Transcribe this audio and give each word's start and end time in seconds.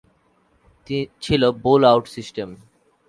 ছিল 1.23 1.41
bowl 1.63 1.81
out 1.91 2.05
system. 2.15 2.49